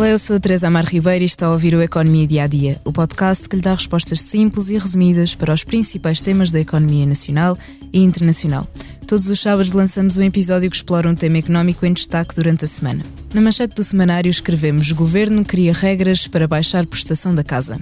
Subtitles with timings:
[0.00, 2.46] Olá, eu sou a Teresa Amar Ribeiro e está a ouvir o Economia Dia a
[2.46, 6.58] Dia, o podcast que lhe dá respostas simples e resumidas para os principais temas da
[6.58, 7.54] economia nacional
[7.92, 8.66] e internacional.
[9.06, 12.68] Todos os sábados lançamos um episódio que explora um tema económico em destaque durante a
[12.68, 13.04] semana.
[13.34, 17.78] Na manchete do semanário escrevemos: Governo cria regras para baixar prestação da casa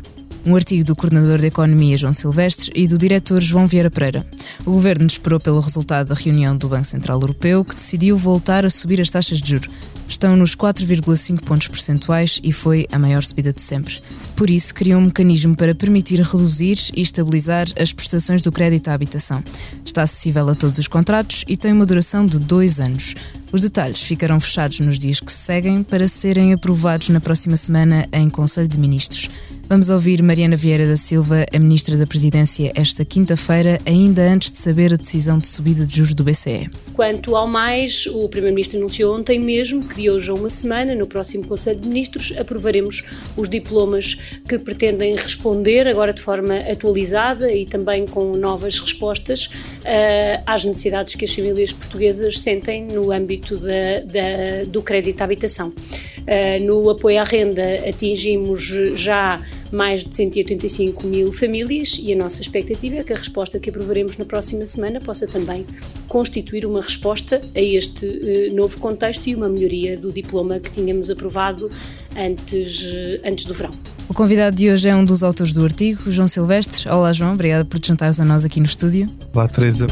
[0.48, 4.24] um artigo do coordenador de Economia João Silvestre e do diretor João Vieira Pereira.
[4.64, 8.70] O governo esperou pelo resultado da reunião do Banco Central Europeu, que decidiu voltar a
[8.70, 9.68] subir as taxas de juros.
[10.08, 14.00] Estão nos 4,5 pontos percentuais e foi a maior subida de sempre.
[14.34, 18.94] Por isso, criou um mecanismo para permitir reduzir e estabilizar as prestações do crédito à
[18.94, 19.44] habitação.
[19.84, 23.14] Está acessível a todos os contratos e tem uma duração de dois anos.
[23.52, 28.08] Os detalhes ficarão fechados nos dias que se seguem para serem aprovados na próxima semana
[28.10, 29.28] em Conselho de Ministros.
[29.68, 34.56] Vamos ouvir Mariana Vieira da Silva, a Ministra da Presidência, esta quinta-feira, ainda antes de
[34.56, 36.70] saber a decisão de subida de juros do BCE.
[36.94, 41.06] Quanto ao mais, o Primeiro-Ministro anunciou ontem mesmo que de hoje a uma semana, no
[41.06, 43.04] próximo Conselho de Ministros, aprovaremos
[43.36, 44.14] os diplomas
[44.48, 49.50] que pretendem responder, agora de forma atualizada e também com novas respostas,
[49.82, 55.24] uh, às necessidades que as famílias portuguesas sentem no âmbito da, da, do crédito à
[55.24, 55.68] habitação.
[55.68, 58.62] Uh, no apoio à renda atingimos
[58.94, 59.38] já
[59.72, 64.16] mais de 185 mil famílias e a nossa expectativa é que a resposta que aprovaremos
[64.16, 65.66] na próxima semana possa também
[66.06, 71.10] constituir uma resposta a este uh, novo contexto e uma melhoria do diploma que tínhamos
[71.10, 71.70] aprovado
[72.16, 73.70] antes, uh, antes do verão.
[74.08, 76.88] O convidado de hoje é um dos autores do artigo, João Silvestre.
[76.88, 79.06] Olá, João, obrigada por te juntares a nós aqui no estúdio.
[79.34, 79.86] Olá, Teresa.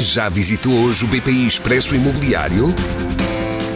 [0.00, 2.66] Já visitou hoje o BPI Expresso Imobiliário?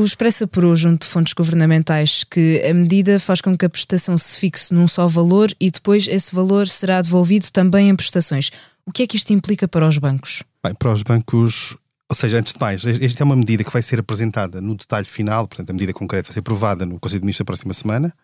[0.00, 4.16] O Expressa apurou junto de fontes governamentais que a medida faz com que a prestação
[4.16, 8.50] se fixe num só valor e depois esse valor será devolvido também em prestações.
[8.86, 10.42] O que é que isto implica para os bancos?
[10.64, 11.76] Bem, para os bancos,
[12.08, 15.04] ou seja, antes de mais, esta é uma medida que vai ser apresentada no detalhe
[15.04, 18.14] final, portanto, a medida concreta vai ser aprovada no Conselho de Ministros da próxima semana.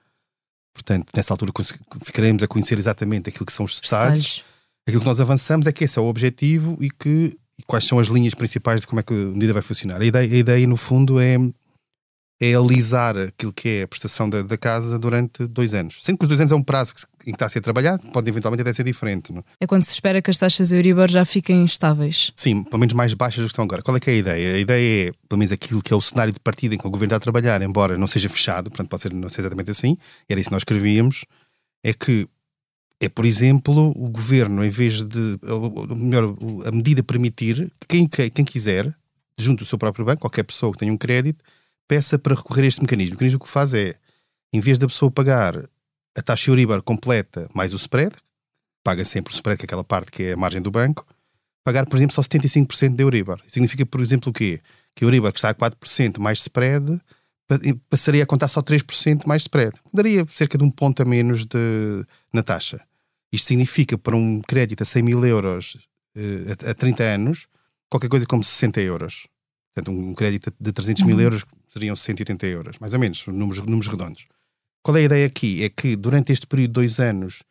[0.73, 1.53] Portanto, nessa altura
[2.03, 4.43] ficaremos a conhecer exatamente aquilo que são os detalhes.
[4.89, 7.99] Aquilo que nós avançamos é que esse é o objetivo e que e quais são
[7.99, 10.01] as linhas principais de como é que a medida vai funcionar.
[10.01, 11.37] A ideia, a ideia no fundo, é,
[12.41, 15.99] é alisar aquilo que é a prestação da, da, casa durante dois anos.
[16.03, 16.93] Sendo que os dois anos é um prazo
[17.23, 19.33] em que está a ser trabalhado, pode eventualmente até ser diferente.
[19.33, 19.43] Não?
[19.59, 22.33] É quando se espera que as taxas Euribor já fiquem estáveis.
[22.37, 23.83] Sim, pelo menos mais baixas do que estão agora.
[23.83, 24.55] Qual é que é a ideia?
[24.55, 26.91] A ideia é, pelo menos aquilo que é o cenário de partida em que o
[26.91, 29.97] governo está a trabalhar, embora não seja fechado, portanto pode ser, não ser exatamente assim,
[30.29, 31.25] era isso que nós escrevíamos,
[31.83, 32.29] é que
[33.01, 35.39] é, por exemplo, o governo, em vez de.
[35.43, 36.35] Ou melhor,
[36.67, 38.95] a medida permitir que quem, quem quiser,
[39.39, 41.45] junto do seu próprio banco, qualquer pessoa que tenha um crédito,
[41.87, 43.13] peça para recorrer a este mecanismo.
[43.13, 43.95] O mecanismo que faz é,
[44.53, 45.69] em vez da pessoa pagar
[46.17, 48.15] a taxa Euribor completa mais o spread,
[48.83, 51.07] paga sempre o spread, que é aquela parte que é a margem do banco,
[51.65, 53.41] pagar, por exemplo, só 75% da Euribor.
[53.47, 54.61] Significa, por exemplo, o quê?
[54.95, 57.01] Que a Euribor, que está a 4% mais spread,
[57.89, 59.73] passaria a contar só 3% mais spread.
[59.93, 62.81] Daria cerca de um ponto a menos de, na taxa.
[63.33, 65.77] Isto significa para um crédito a 100 mil euros
[66.17, 67.47] uh, a, a 30 anos,
[67.91, 69.27] qualquer coisa como 60 euros.
[69.75, 71.23] Portanto, um crédito de 300 mil uhum.
[71.23, 71.45] euros
[71.77, 74.27] seriam 180 euros, mais ou menos, números, números redondos.
[74.83, 75.63] Qual é a ideia aqui?
[75.63, 77.43] É que durante este período de dois anos,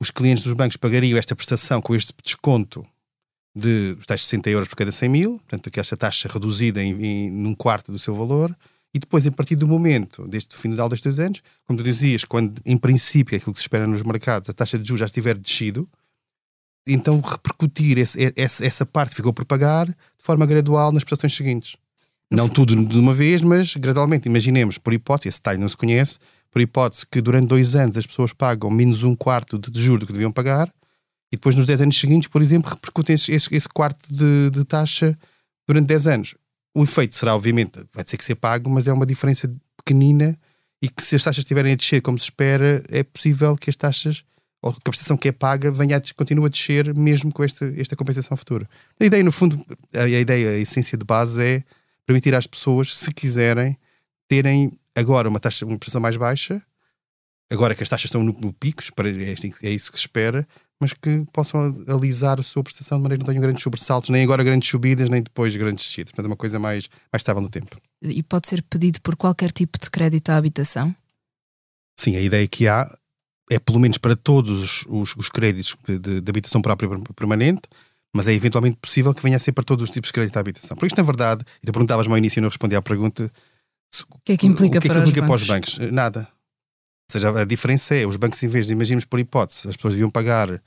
[0.00, 2.84] os clientes dos bancos pagariam esta prestação com este desconto
[3.54, 7.54] de tais 60 euros por cada 100 mil, portanto, esta taxa reduzida em, em, num
[7.54, 8.54] quarto do seu valor,
[8.94, 12.60] e depois, a partir do momento, deste final destes dois anos, como tu dizias, quando
[12.64, 15.36] em princípio é aquilo que se espera nos mercados, a taxa de juros já estiver
[15.36, 15.88] descido,
[16.86, 21.34] então repercutir esse, esse, essa parte que ficou por pagar de forma gradual nas prestações
[21.34, 21.76] seguintes.
[22.30, 24.28] Não tudo de uma vez, mas gradualmente.
[24.28, 26.18] Imaginemos, por hipótese, esse detalhe não se conhece,
[26.50, 30.12] por hipótese que durante dois anos as pessoas pagam menos um quarto de juros que
[30.12, 30.68] deviam pagar,
[31.32, 34.64] e depois nos 10 anos seguintes, por exemplo, repercutem esse, esse, esse quarto de, de
[34.64, 35.18] taxa
[35.66, 36.34] durante 10 anos
[36.76, 40.38] o efeito será, obviamente, vai ter que ser pago, mas é uma diferença pequenina
[40.82, 43.76] e que se as taxas estiverem a descer como se espera, é possível que as
[43.76, 44.24] taxas
[44.60, 47.72] ou que a prestação que é paga venha a, continue a descer mesmo com esta,
[47.78, 48.68] esta compensação futura.
[49.00, 49.58] A ideia, no fundo,
[49.94, 51.64] a, a ideia, a essência de base é
[52.06, 53.76] permitir às pessoas, se quiserem,
[54.28, 56.62] terem agora uma taxa, uma prestação mais baixa,
[57.50, 60.46] agora que as taxas estão no, no pico, é, é isso que se espera,
[60.80, 64.22] mas que possam alisar a sua prestação de maneira que não tenham grandes sobressaltos, nem
[64.22, 66.12] agora grandes subidas, nem depois grandes descidas.
[66.12, 67.76] Portanto, é uma coisa mais, mais estável no tempo.
[68.02, 70.94] E pode ser pedido por qualquer tipo de crédito à habitação?
[71.98, 72.86] Sim, a ideia que há
[73.50, 77.62] é pelo menos para todos os, os créditos de, de, habitação própria permanente,
[78.16, 80.38] mas é eventualmente possível que venha a ser para todos os tipos de crédito de
[80.38, 80.76] habitação.
[80.76, 83.30] Por isto, na verdade, e tu perguntavas-me ao início e não respondi à pergunta,
[84.10, 85.78] o que é que implica, o que é que para, implica os para os bancos?
[85.92, 86.20] Nada.
[86.20, 89.94] Ou seja, a diferença é, os bancos, em vez de, imaginemos por hipótese, as pessoas
[89.94, 90.60] deviam pagar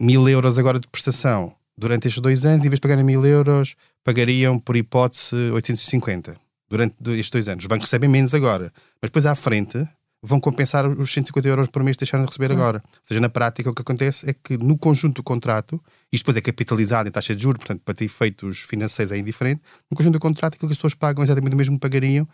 [0.00, 3.76] mil euros agora de prestação durante estes dois anos, em vez de pagarem mil euros,
[4.02, 6.36] pagariam por hipótese 850
[6.68, 7.64] durante estes dois anos.
[7.64, 9.88] Os bancos recebem menos agora, mas depois à frente
[10.22, 12.58] vão compensar os 150 euros por mês que deixaram de receber uhum.
[12.58, 12.82] agora.
[12.84, 15.80] Ou seja, na prática, o que acontece é que no conjunto do contrato,
[16.12, 19.62] isto depois é capitalizado em taxa de juros, portanto, para ter efeitos financeiros é indiferente,
[19.90, 22.28] no conjunto do contrato, aquilo que as pessoas pagam exatamente o mesmo que pagariam.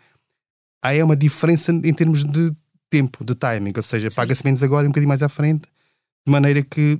[0.83, 2.51] Aí é uma diferença em termos de
[2.89, 5.67] tempo, de timing, ou seja, paga-se menos agora e um bocadinho mais à frente,
[6.25, 6.99] de maneira que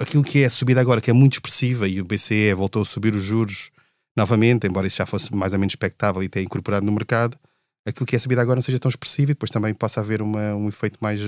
[0.00, 2.84] aquilo que é a subida agora, que é muito expressiva, e o BCE voltou a
[2.84, 3.70] subir os juros
[4.16, 7.38] novamente, embora isso já fosse mais ou menos expectável e tenha incorporado no mercado,
[7.86, 10.54] aquilo que é subida agora não seja tão expressivo e depois também possa haver uma,
[10.54, 11.20] um efeito mais,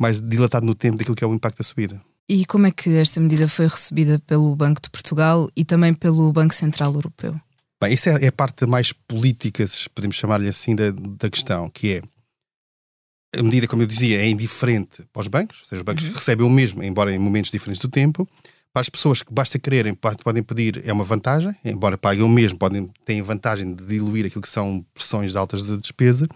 [0.00, 2.00] mais dilatado no tempo daquilo que é o impacto da subida.
[2.28, 6.32] E como é que esta medida foi recebida pelo Banco de Portugal e também pelo
[6.32, 7.38] Banco Central Europeu?
[7.82, 11.68] Bem, isso é, é a parte mais política, se podemos chamar-lhe assim, da, da questão,
[11.68, 12.02] que é
[13.38, 16.12] a medida, como eu dizia, é indiferente para os bancos, ou seja, os bancos uhum.
[16.12, 18.28] recebem o mesmo, embora em momentos diferentes do tempo.
[18.74, 22.58] Para as pessoas que basta quererem, podem pedir, é uma vantagem, embora paguem o mesmo,
[22.58, 26.26] podem, têm vantagem de diluir aquilo que são pressões altas de despesa.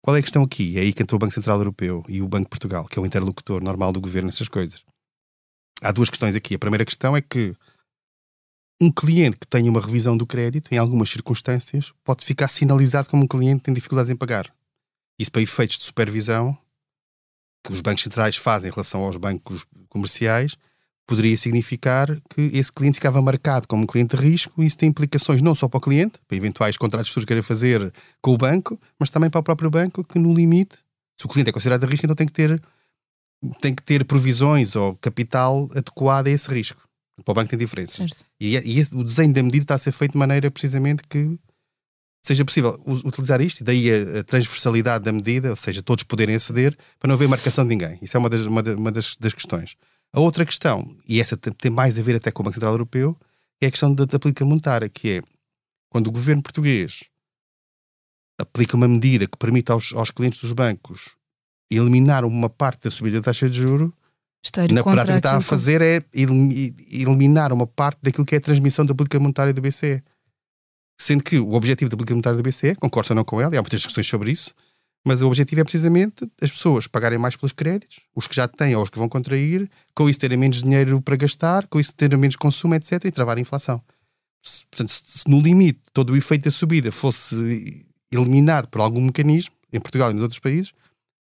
[0.00, 0.78] Qual é a questão aqui?
[0.78, 3.02] É aí que entrou o Banco Central Europeu e o Banco de Portugal, que é
[3.02, 4.84] o interlocutor normal do governo nessas coisas.
[5.82, 6.54] Há duas questões aqui.
[6.54, 7.56] A primeira questão é que
[8.80, 13.24] um cliente que tenha uma revisão do crédito, em algumas circunstâncias, pode ficar sinalizado como
[13.24, 14.48] um cliente que tem dificuldades em pagar.
[15.18, 16.56] Isso para efeitos de supervisão
[17.64, 20.56] que os bancos centrais fazem em relação aos bancos comerciais,
[21.10, 24.88] poderia significar que esse cliente ficava marcado como um cliente de risco e isso tem
[24.88, 27.92] implicações não só para o cliente, para eventuais contratos que queira fazer
[28.22, 30.78] com o banco, mas também para o próprio banco, que no limite,
[31.18, 32.62] se o cliente é considerado de risco, então tem que ter,
[33.60, 36.80] tem que ter provisões ou capital adequado a esse risco.
[37.24, 38.24] Para o banco tem diferenças.
[38.40, 41.36] E, e esse, o desenho da medida está a ser feito de maneira precisamente que
[42.22, 46.36] seja possível utilizar isto, e daí a, a, transversalidade da medida, ou seja, todos poderem
[46.36, 47.98] aceder, para não haver marcação de ninguém.
[48.00, 49.76] Isso é uma das, uma, uma das, das, questões.
[50.12, 53.16] A outra questão, e essa tem mais a ver até com o Banco Central Europeu,
[53.60, 55.22] é a questão da, da política monetária, que é
[55.88, 57.04] quando o governo português
[58.40, 61.16] aplica uma medida que permite aos, aos clientes dos bancos
[61.70, 63.94] eliminar uma parte da subida da taxa de juro,
[64.72, 68.40] na prática o que está a fazer é eliminar uma parte daquilo que é a
[68.40, 70.02] transmissão da política monetária do BCE.
[70.98, 73.58] Sendo que o objetivo da política monetária do BCE, concordo ou não com ela, e
[73.58, 74.54] há muitas discussões sobre isso,
[75.04, 78.76] mas o objetivo é precisamente as pessoas pagarem mais pelos créditos, os que já têm
[78.76, 82.18] ou os que vão contrair, com isso terem menos dinheiro para gastar, com isso terem
[82.18, 83.82] menos consumo, etc., e travar a inflação.
[84.70, 89.80] Portanto, se no limite todo o efeito da subida fosse eliminado por algum mecanismo, em
[89.80, 90.72] Portugal e nos outros países,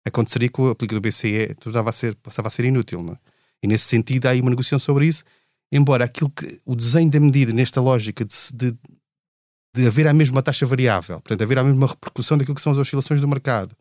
[0.04, 3.02] aconteceria que a política do BCE passava a ser, passava a ser inútil.
[3.02, 3.16] Não é?
[3.62, 5.24] E nesse sentido há aí uma negociação sobre isso,
[5.72, 8.78] embora aquilo que o desenho da medida nesta lógica de, de
[9.76, 12.78] de haver a mesma taxa variável, portanto, haver a mesma repercussão daquilo que são as
[12.78, 13.76] oscilações do mercado,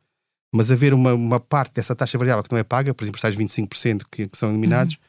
[0.53, 3.35] mas haver uma, uma parte dessa taxa variável que não é paga, por exemplo, tais
[3.35, 4.99] 25% que, que são eliminados, uhum.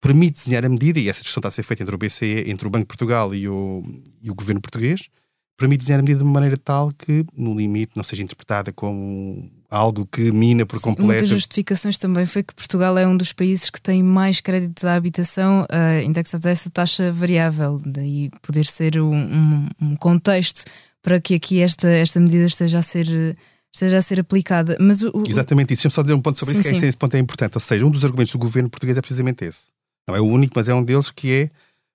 [0.00, 2.66] permite desenhar a medida, e essa discussão está a ser feita entre o BCE, entre
[2.66, 3.82] o Banco de Portugal e o,
[4.20, 5.08] e o governo português,
[5.56, 9.48] permite desenhar a medida de uma maneira tal que, no limite, não seja interpretada como
[9.72, 11.12] algo que mina por Sim, completo.
[11.12, 14.84] Uma das justificações também foi que Portugal é um dos países que tem mais créditos
[14.84, 20.64] à habitação uh, indexados a essa taxa variável, daí poder ser um, um, um, contexto
[21.00, 23.36] para que aqui esta, esta medida esteja a ser.
[23.74, 24.76] Esteja a ser aplicada.
[24.78, 25.24] Mas o, o...
[25.26, 25.84] Exatamente isso.
[25.84, 27.56] Deixa-me só dizer um ponto sobre sim, isso, que é, esse ponto é importante.
[27.56, 29.68] Ou seja, um dos argumentos do governo português é precisamente esse.
[30.06, 31.50] Não é o único, mas é um deles que é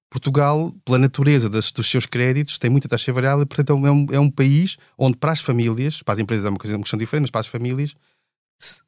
[0.10, 4.20] Portugal, pela natureza das, dos seus créditos, tem muita taxa variável, portanto é um, é
[4.20, 7.32] um país onde para as famílias, para as empresas é uma, uma questão diferente, mas
[7.32, 7.94] para as famílias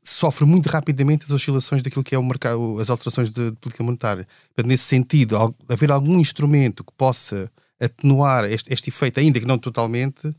[0.04, 3.84] sofre muito rapidamente as oscilações daquilo que é o mercado, as alterações de, de política
[3.84, 4.28] monetária.
[4.48, 9.58] Portanto, nesse sentido, haver algum instrumento que possa atenuar este, este efeito, ainda que não
[9.58, 10.36] totalmente,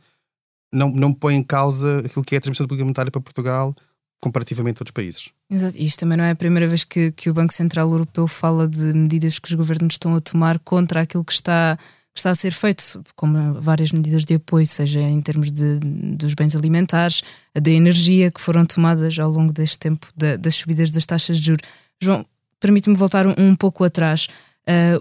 [0.73, 3.75] não, não põe em causa aquilo que é a transmissão da política monetária para Portugal
[4.21, 5.31] comparativamente a outros países.
[5.50, 5.76] Exato.
[5.76, 8.92] Isto também não é a primeira vez que, que o Banco Central Europeu fala de
[8.92, 11.76] medidas que os governos estão a tomar contra aquilo que está,
[12.14, 16.35] que está a ser feito, como várias medidas de apoio, seja em termos de, dos
[16.35, 21.04] bens alimentares, da energia, que foram tomadas ao longo deste tempo da, das subidas das
[21.04, 21.66] taxas de juros.
[22.00, 22.25] João,
[22.61, 24.28] permite-me voltar um, um, pouco atrás.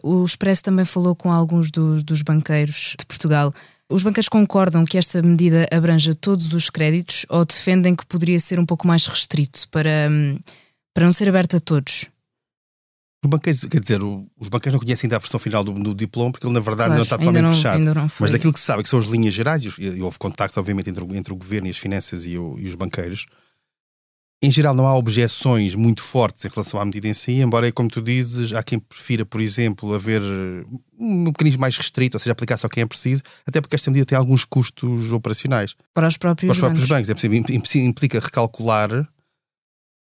[0.04, 3.54] Uh, o Expresso também falou com alguns do, dos banqueiros de Portugal.
[3.92, 8.60] Os banqueiros concordam que esta medida abranja todos os créditos ou defendem que poderia ser
[8.60, 10.38] um pouco mais restrito para, hum,
[10.94, 12.06] para não ser aberto a todos?
[13.24, 16.32] Os banqueiros, quer dizer, os banqueiros não conhecem ainda a versão final do, do diploma
[16.32, 18.12] porque ele na verdade claro, não está totalmente não, fechado.
[18.20, 20.90] Mas daquilo que se sabe, que são as linhas gerais, e, e houve contactos obviamente
[20.90, 23.26] entre, entre o governo e as finanças e, o, e os banqueiros,
[24.42, 27.90] em geral, não há objeções muito fortes em relação à medida em si, embora, como
[27.90, 30.22] tu dizes, há quem prefira, por exemplo, haver
[30.98, 34.06] um mecanismo mais restrito, ou seja, aplicar só quem é preciso, até porque esta medida
[34.06, 35.76] tem alguns custos operacionais.
[35.94, 37.10] Para os próprios, Para os próprios bancos.
[37.10, 37.76] bancos.
[37.76, 39.08] É implica recalcular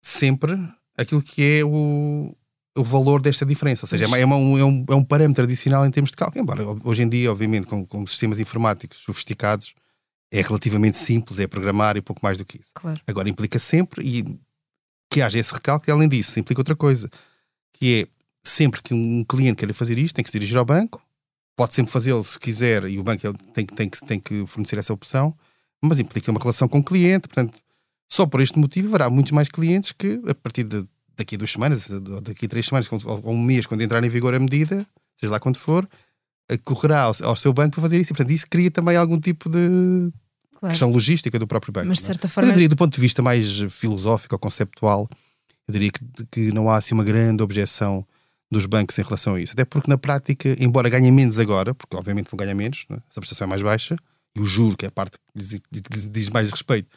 [0.03, 0.59] sempre
[0.97, 2.35] aquilo que é o,
[2.77, 3.87] o valor desta diferença.
[3.87, 6.43] Ou seja, é, uma, é, um, é um parâmetro adicional em termos de cálculo.
[6.43, 9.75] Embora, hoje em dia, obviamente, com, com sistemas informáticos sofisticados,
[10.31, 12.71] é relativamente simples, é programar e pouco mais do que isso.
[12.75, 13.01] Claro.
[13.07, 14.39] Agora, implica sempre e
[15.11, 17.11] que haja esse recalque, e além disso, implica outra coisa,
[17.73, 18.09] que é
[18.47, 21.03] sempre que um cliente queira fazer isto, tem que se dirigir ao banco,
[21.57, 23.21] pode sempre fazê-lo se quiser, e o banco
[23.55, 25.35] tem, tem, tem, tem que fornecer essa opção,
[25.83, 27.59] mas implica uma relação com o cliente, portanto,
[28.09, 31.51] só por este motivo haverá muitos mais clientes que, a partir de daqui a duas
[31.51, 34.87] semanas, ou daqui a três semanas, ou um mês, quando entrar em vigor a medida,
[35.17, 35.89] seja lá quando for,
[36.65, 38.13] correrá ao, ao, seu banco para fazer isso.
[38.13, 40.11] E, portanto, isso cria também algum tipo de
[40.59, 40.73] claro.
[40.73, 41.89] questão logística do próprio banco.
[41.89, 42.51] Mas, de certa forma.
[42.51, 45.09] Eu diria, do ponto de vista mais filosófico ou conceptual,
[45.67, 46.01] eu diria que,
[46.31, 48.07] que não há assim uma grande objeção
[48.51, 49.53] dos bancos em relação a isso.
[49.53, 52.99] Até porque, na prática, embora ganhem menos agora, porque obviamente vão ganhar menos, né?
[53.11, 53.97] essa prestação é mais baixa,
[54.35, 56.89] e o juro, que é a parte que lhes diz, diz mais respeito,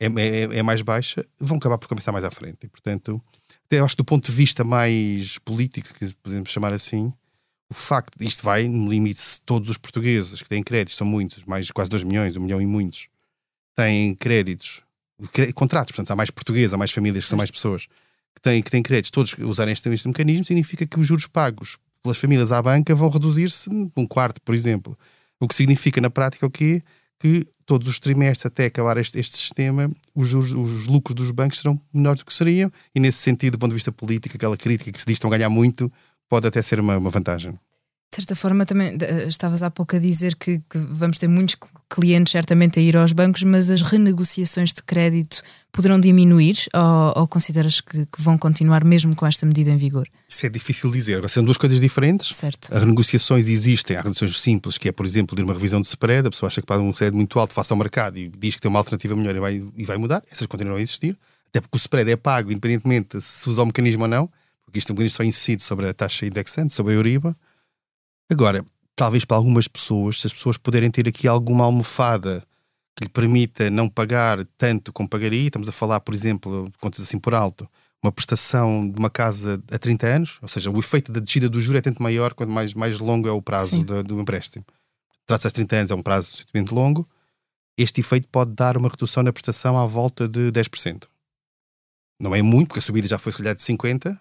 [0.00, 2.58] é, é, é, mais baixa, vão acabar por começar mais à frente.
[2.64, 3.20] E, portanto,
[3.66, 7.12] até acho que do ponto de vista mais político, que podemos chamar assim,
[7.74, 11.04] o facto de isto vai, no limite, se todos os portugueses que têm créditos, são
[11.04, 13.08] muitos, mais quase 2 milhões, 1 um milhão e muitos,
[13.74, 14.80] têm créditos,
[15.56, 17.88] contratos, portanto, há mais portugueses, há mais famílias, são mais pessoas
[18.32, 21.76] que têm, que têm créditos, todos usarem este, este mecanismo, significa que os juros pagos
[22.00, 24.96] pelas famílias à banca vão reduzir-se um quarto, por exemplo.
[25.40, 26.80] O que significa na prática o quê?
[27.18, 31.60] Que todos os trimestres até acabar este, este sistema, os, juros, os lucros dos bancos
[31.60, 34.92] serão menores do que seriam, e nesse sentido, do ponto de vista político, aquela crítica
[34.92, 35.90] que se diz que estão a ganhar muito,
[36.28, 37.58] pode até ser uma, uma vantagem.
[38.14, 41.56] De certa forma, também estavas há pouco a dizer que, que, vamos ter muitos
[41.90, 47.26] clientes certamente a ir aos bancos, mas as renegociações de crédito poderão diminuir ou, ou
[47.26, 50.06] consideras que, que, vão continuar mesmo com esta medida em vigor?
[50.28, 51.28] Isso é difícil dizer.
[51.28, 52.28] São duas coisas diferentes.
[52.36, 52.72] Certo.
[52.72, 53.96] As renegociações existem.
[53.96, 56.28] Há renegociações simples, que é, por exemplo, de uma revisão de spread.
[56.28, 58.60] A pessoa acha que paga um spread muito alto, face ao mercado e diz que
[58.60, 60.22] tem uma alternativa melhor e vai, e vai mudar.
[60.30, 61.18] Essas continuam a existir.
[61.48, 64.30] Até porque o spread é pago, independentemente se usa o mecanismo ou não
[64.64, 67.36] porque isto um bocadinho só incide sobre a taxa indexante, sobre a Euriba.
[68.30, 72.46] Agora, talvez para algumas pessoas, se as pessoas puderem ter aqui alguma almofada
[72.96, 77.18] que lhe permita não pagar tanto como pagaria, estamos a falar, por exemplo, contas assim
[77.18, 77.68] por alto,
[78.02, 81.58] uma prestação de uma casa a 30 anos, ou seja, o efeito da descida do
[81.58, 84.64] juro é tanto maior quanto mais, mais longo é o prazo do, do, empréstimo.
[85.26, 87.08] Trata-se de 30 anos, é um prazo suficientemente longo.
[87.78, 91.08] Este efeito pode dar uma redução na prestação à volta de 10%.
[92.20, 94.18] Não é muito, porque a subida já foi, se calhar, de 50%,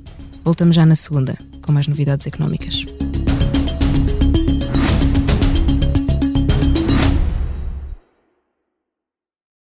[0.45, 2.87] Voltamos já na segunda, com mais novidades económicas.